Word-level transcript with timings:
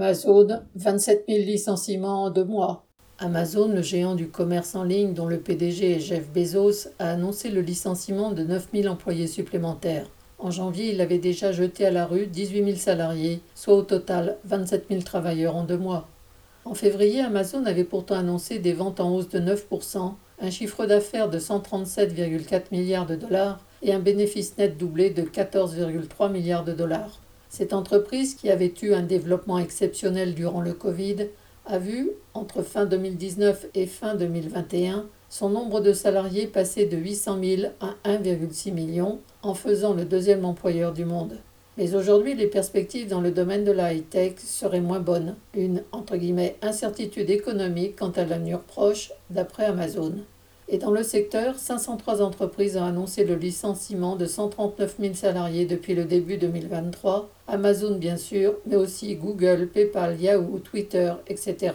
Amazon, 0.00 0.60
27 0.76 1.24
000 1.28 1.40
licenciements 1.40 2.22
en 2.22 2.30
deux 2.30 2.44
mois. 2.44 2.84
Amazon, 3.18 3.66
le 3.66 3.82
géant 3.82 4.14
du 4.14 4.28
commerce 4.28 4.76
en 4.76 4.84
ligne 4.84 5.12
dont 5.12 5.26
le 5.26 5.40
PDG 5.40 5.96
est 5.96 5.98
Jeff 5.98 6.30
Bezos, 6.32 6.90
a 7.00 7.10
annoncé 7.10 7.50
le 7.50 7.62
licenciement 7.62 8.30
de 8.30 8.44
9 8.44 8.68
000 8.72 8.86
employés 8.86 9.26
supplémentaires. 9.26 10.08
En 10.38 10.52
janvier, 10.52 10.92
il 10.92 11.00
avait 11.00 11.18
déjà 11.18 11.50
jeté 11.50 11.84
à 11.84 11.90
la 11.90 12.06
rue 12.06 12.28
18 12.28 12.64
000 12.64 12.76
salariés, 12.76 13.40
soit 13.56 13.74
au 13.74 13.82
total 13.82 14.36
27 14.44 14.84
000 14.88 15.02
travailleurs 15.02 15.56
en 15.56 15.64
deux 15.64 15.78
mois. 15.78 16.06
En 16.64 16.74
février, 16.74 17.20
Amazon 17.20 17.66
avait 17.66 17.82
pourtant 17.82 18.14
annoncé 18.14 18.60
des 18.60 18.74
ventes 18.74 19.00
en 19.00 19.12
hausse 19.12 19.30
de 19.30 19.40
9%, 19.40 20.12
un 20.40 20.50
chiffre 20.52 20.86
d'affaires 20.86 21.28
de 21.28 21.40
137,4 21.40 22.66
milliards 22.70 23.06
de 23.06 23.16
dollars 23.16 23.58
et 23.82 23.92
un 23.92 23.98
bénéfice 23.98 24.58
net 24.58 24.78
doublé 24.78 25.10
de 25.10 25.22
14,3 25.22 26.30
milliards 26.30 26.64
de 26.64 26.72
dollars. 26.72 27.18
Cette 27.48 27.72
entreprise, 27.72 28.34
qui 28.34 28.50
avait 28.50 28.74
eu 28.82 28.92
un 28.92 29.02
développement 29.02 29.58
exceptionnel 29.58 30.34
durant 30.34 30.60
le 30.60 30.74
Covid, 30.74 31.28
a 31.66 31.78
vu, 31.78 32.10
entre 32.34 32.62
fin 32.62 32.86
2019 32.86 33.66
et 33.74 33.86
fin 33.86 34.14
2021, 34.14 35.06
son 35.28 35.50
nombre 35.50 35.80
de 35.80 35.92
salariés 35.92 36.46
passer 36.46 36.86
de 36.86 36.96
800 36.96 37.38
000 37.42 37.62
à 37.80 37.94
1,6 38.08 38.72
million, 38.72 39.20
en 39.42 39.54
faisant 39.54 39.94
le 39.94 40.04
deuxième 40.04 40.44
employeur 40.44 40.92
du 40.92 41.04
monde. 41.04 41.38
Mais 41.76 41.94
aujourd'hui, 41.94 42.34
les 42.34 42.48
perspectives 42.48 43.08
dans 43.08 43.20
le 43.20 43.30
domaine 43.30 43.64
de 43.64 43.70
la 43.70 43.94
high-tech 43.94 44.34
seraient 44.38 44.80
moins 44.80 44.98
bonnes. 44.98 45.36
Une, 45.54 45.82
incertitude 46.60 47.30
économique 47.30 47.96
quant 47.96 48.10
à 48.10 48.24
l'avenir 48.24 48.60
proche, 48.60 49.12
d'après 49.30 49.66
Amazon. 49.66 50.14
Et 50.70 50.76
dans 50.76 50.90
le 50.90 51.02
secteur, 51.02 51.54
503 51.56 52.20
entreprises 52.20 52.76
ont 52.76 52.84
annoncé 52.84 53.24
le 53.24 53.36
licenciement 53.36 54.16
de 54.16 54.26
139 54.26 54.96
000 55.00 55.14
salariés 55.14 55.64
depuis 55.64 55.94
le 55.94 56.04
début 56.04 56.36
2023, 56.36 57.30
Amazon 57.46 57.96
bien 57.96 58.18
sûr, 58.18 58.54
mais 58.66 58.76
aussi 58.76 59.14
Google, 59.16 59.68
PayPal, 59.72 60.20
Yahoo, 60.20 60.58
Twitter, 60.58 61.14
etc. 61.26 61.72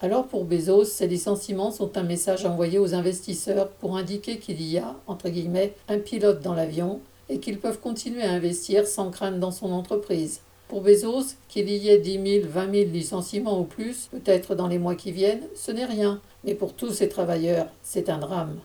Alors 0.00 0.26
pour 0.26 0.44
Bezos, 0.44 0.84
ces 0.84 1.06
licenciements 1.06 1.70
sont 1.70 1.98
un 1.98 2.02
message 2.02 2.46
envoyé 2.46 2.78
aux 2.78 2.94
investisseurs 2.94 3.68
pour 3.68 3.98
indiquer 3.98 4.38
qu'il 4.38 4.62
y 4.62 4.78
a, 4.78 4.94
entre 5.06 5.28
guillemets, 5.28 5.74
un 5.88 5.98
pilote 5.98 6.40
dans 6.40 6.54
l'avion 6.54 7.00
et 7.28 7.38
qu'ils 7.38 7.58
peuvent 7.58 7.80
continuer 7.80 8.22
à 8.22 8.32
investir 8.32 8.86
sans 8.86 9.10
crainte 9.10 9.40
dans 9.40 9.50
son 9.50 9.72
entreprise. 9.72 10.40
Pour 10.68 10.80
Bezos, 10.80 11.36
qu'il 11.48 11.68
y 11.70 11.88
ait 11.88 11.98
10 11.98 12.40
000, 12.40 12.48
20 12.48 12.74
000 12.74 12.90
licenciements 12.90 13.60
ou 13.60 13.64
plus, 13.64 14.08
peut-être 14.10 14.56
dans 14.56 14.66
les 14.66 14.78
mois 14.78 14.96
qui 14.96 15.12
viennent, 15.12 15.46
ce 15.54 15.70
n'est 15.70 15.84
rien. 15.84 16.20
Mais 16.42 16.54
pour 16.54 16.72
tous 16.72 16.90
ces 16.90 17.08
travailleurs, 17.08 17.68
c'est 17.82 18.08
un 18.08 18.18
drame. 18.18 18.58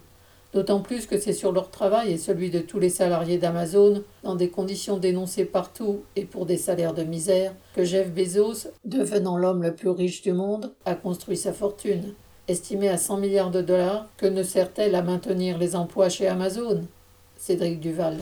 D'autant 0.54 0.82
plus 0.82 1.06
que 1.06 1.20
c'est 1.20 1.32
sur 1.32 1.52
leur 1.52 1.70
travail 1.70 2.12
et 2.12 2.18
celui 2.18 2.50
de 2.50 2.60
tous 2.60 2.80
les 2.80 2.90
salariés 2.90 3.38
d'Amazon, 3.38 4.04
dans 4.24 4.36
des 4.36 4.50
conditions 4.50 4.98
dénoncées 4.98 5.46
partout 5.46 6.02
et 6.16 6.26
pour 6.26 6.48
des 6.48 6.58
salaires 6.58 6.96
de 6.96 7.04
misère, 7.04 7.54
que 7.76 7.86
Jeff 7.86 8.10
Bezos, 8.12 8.70
devenant 8.84 9.38
l'homme 9.38 9.62
le 9.62 9.76
plus 9.76 9.90
riche 9.90 10.24
du 10.24 10.34
monde, 10.34 10.74
a 10.86 10.96
construit 10.96 11.38
sa 11.38 11.54
fortune. 11.54 12.16
Estimée 12.48 12.90
à 12.90 12.98
100 12.98 13.18
milliards 13.18 13.52
de 13.52 13.62
dollars, 13.62 14.10
que 14.18 14.26
ne 14.26 14.42
sert-elle 14.42 14.96
à 14.96 15.04
maintenir 15.04 15.60
les 15.60 15.76
emplois 15.76 16.10
chez 16.10 16.28
Amazon? 16.28 16.82
Cédric 17.38 17.80
Duval. 17.80 18.22